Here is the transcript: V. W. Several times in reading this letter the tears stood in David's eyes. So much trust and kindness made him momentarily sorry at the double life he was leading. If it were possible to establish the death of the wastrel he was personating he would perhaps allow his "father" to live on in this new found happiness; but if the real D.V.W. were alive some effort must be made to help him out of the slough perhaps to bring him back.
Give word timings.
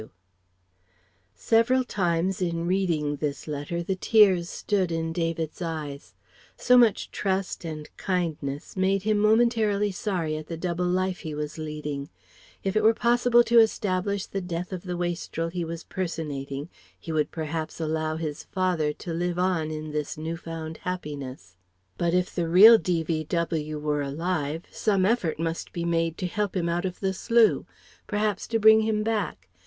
V. 0.01 0.07
W. 0.07 0.11
Several 1.35 1.83
times 1.83 2.41
in 2.41 2.65
reading 2.65 3.17
this 3.17 3.47
letter 3.47 3.83
the 3.83 3.95
tears 3.95 4.49
stood 4.49 4.91
in 4.91 5.13
David's 5.13 5.61
eyes. 5.61 6.15
So 6.57 6.75
much 6.75 7.11
trust 7.11 7.63
and 7.63 7.87
kindness 7.97 8.75
made 8.75 9.03
him 9.03 9.19
momentarily 9.19 9.91
sorry 9.91 10.35
at 10.37 10.47
the 10.47 10.57
double 10.57 10.87
life 10.87 11.19
he 11.19 11.35
was 11.35 11.59
leading. 11.59 12.09
If 12.63 12.75
it 12.75 12.81
were 12.81 12.95
possible 12.95 13.43
to 13.43 13.59
establish 13.59 14.25
the 14.25 14.41
death 14.41 14.73
of 14.73 14.81
the 14.85 14.97
wastrel 14.97 15.49
he 15.49 15.63
was 15.63 15.83
personating 15.83 16.69
he 16.99 17.11
would 17.11 17.29
perhaps 17.29 17.79
allow 17.79 18.15
his 18.15 18.45
"father" 18.45 18.93
to 18.93 19.13
live 19.13 19.37
on 19.37 19.69
in 19.69 19.91
this 19.91 20.17
new 20.17 20.35
found 20.35 20.77
happiness; 20.77 21.57
but 21.99 22.15
if 22.15 22.33
the 22.33 22.49
real 22.49 22.79
D.V.W. 22.79 23.77
were 23.77 24.01
alive 24.01 24.63
some 24.71 25.05
effort 25.05 25.37
must 25.37 25.71
be 25.71 25.85
made 25.85 26.17
to 26.17 26.25
help 26.25 26.55
him 26.57 26.67
out 26.67 26.85
of 26.85 27.01
the 27.01 27.13
slough 27.13 27.65
perhaps 28.07 28.47
to 28.47 28.57
bring 28.57 28.81
him 28.81 29.03
back. 29.03 29.47